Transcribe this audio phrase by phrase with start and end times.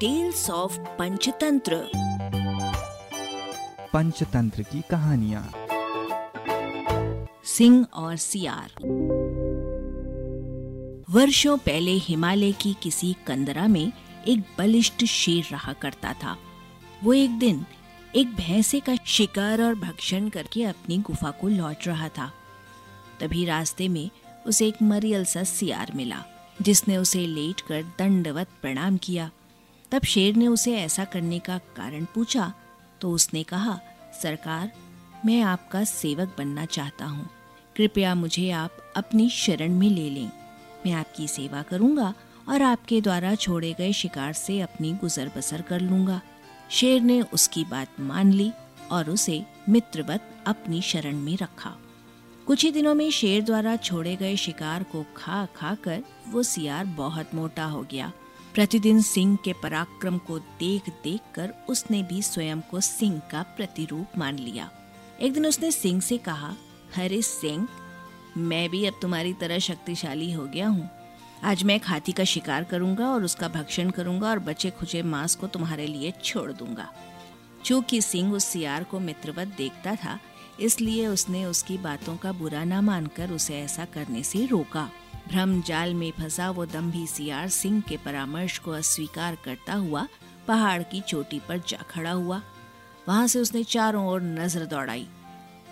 [0.00, 1.76] Tales of Panchatantra
[3.92, 5.42] Panchatantra की कहानियाँ
[7.46, 8.74] सिंह और सियार
[11.10, 13.92] वर्षों पहले हिमालय की किसी कंदरा में
[14.28, 16.36] एक बलिष्ठ शेर रहा करता था
[17.04, 17.64] वो एक दिन
[18.16, 22.30] एक भैंसे का शिकार और भक्षण करके अपनी गुफा को लौट रहा था
[23.20, 24.08] तभी रास्ते में
[24.46, 26.22] उसे एक मरियल सा सियार मिला
[26.62, 29.30] जिसने उसे लेट कर दंडवत प्रणाम किया
[29.92, 32.52] तब शेर ने उसे ऐसा करने का कारण पूछा
[33.00, 33.78] तो उसने कहा,
[34.22, 34.70] सरकार,
[35.26, 37.28] मैं आपका सेवक बनना चाहता हूँ।
[37.76, 40.30] कृपया मुझे आप अपनी शरण में ले लें।
[40.86, 42.14] मैं आपकी सेवा करूँगा
[42.48, 46.20] और आपके द्वारा छोड़े गए शिकार से अपनी गुजर बसर कर लूँगा।
[46.70, 48.52] शेर ने उसकी बात मान ली
[48.90, 51.76] और उसे मित्रवत अपनी शरण में रखा।
[52.46, 56.84] कुछ ही दिनों में शेर द्वारा छोड़े गए शिकार को खा खा कर वो सियार
[56.84, 58.12] बहुत मोटा हो गया
[58.54, 64.18] प्रतिदिन सिंह के पराक्रम को देख देख कर उसने भी स्वयं को सिंह का प्रतिरूप
[64.18, 64.70] मान लिया।
[65.20, 66.54] एक दिन उसने सिंह से कहा
[66.96, 67.68] अरे सिंह,
[68.36, 70.88] मैं भी अब तुम्हारी तरह शक्तिशाली हो गया हूँ।
[71.44, 75.34] आज मैं एक हाथी का शिकार करूँगा और उसका भक्षण करूँगा और बचे खुचे मांस
[75.34, 76.88] को तुम्हारे लिए छोड़ दूँगा।
[77.64, 80.18] चूँकि सिंह उस सियार को मित्रवत देखता था,
[80.60, 84.88] इसलिए उसने उसकी बातों का बुरा न मानकर उसे ऐसा करने से रोका।
[85.28, 90.06] भ्रम जाल में फंसा वो दम्भी सियार सिंह के परामर्श को अस्वीकार करता हुआ
[90.46, 92.40] पहाड़ की चोटी पर जा खड़ा हुआ।
[93.08, 95.06] वहाँ से उसने चारों ओर नज़र दौड़ाई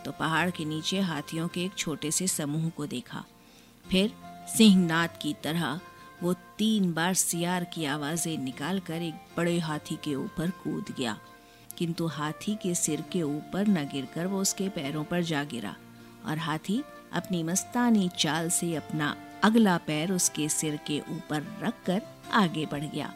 [0.05, 3.25] तो पहाड़ के नीचे हाथियों के एक छोटे से समूह को देखा।
[3.84, 4.12] फिर
[4.57, 5.81] सिंहनाथ की तरह
[6.23, 11.19] वो तीन बार सियार की आवाज़ें निकालकर एक बड़े हाथी के ऊपर कूद गया।
[11.79, 15.75] किंतु हाथी के सिर के ऊपर न गिरकर वो उसके पैरों पर जा गिरा
[16.27, 19.15] और हाथी अपनी मस्तानी चाल से अपना
[19.47, 22.02] अगला पैर उसके सिर के ऊपर रखकर
[22.34, 23.12] आगे बढ़ गया।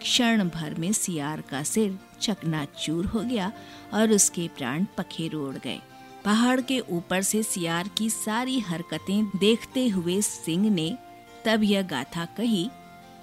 [0.00, 3.50] क्षण भर में सियार का सिर चकनाचूर हो गया
[3.94, 5.80] और उसके प्राण पखेरु उड़ गए।
[6.24, 10.96] पहाड़ के ऊपर से सियार की सारी हरकतें देखते हुए सिंह ने
[11.44, 12.68] तब यह गाथा कही,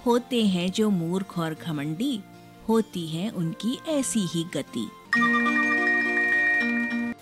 [0.06, 2.20] होते हैं जो मूर्ख और घमंडी,
[2.68, 4.88] होती है उनकी ऐसी ही गति।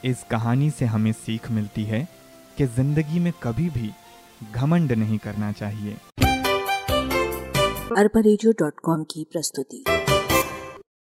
[0.04, 2.06] इस कहानी से हमें सीख मिलती है
[2.58, 3.91] कि ज़िंदगी में कभी भी
[4.53, 5.97] घमंड नहीं करना चाहिए।
[7.99, 8.21] अरबा
[9.03, 9.84] की प्रस्तुति।